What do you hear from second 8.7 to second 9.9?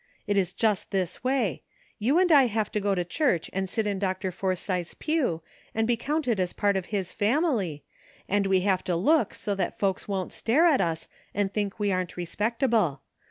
to look so that